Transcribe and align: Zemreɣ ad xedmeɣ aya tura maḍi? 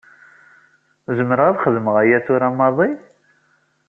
Zemreɣ 1.17 1.47
ad 1.49 1.59
xedmeɣ 1.63 1.95
aya 2.01 2.19
tura 2.25 2.49
maḍi? 2.57 2.91